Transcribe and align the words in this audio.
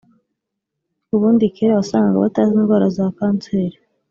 ubundi 1.15 1.45
kera 1.55 1.73
wasangaga 1.79 2.23
batazi 2.25 2.53
indwara 2.57 2.85
za 2.95 3.05
kanseri 3.17 3.77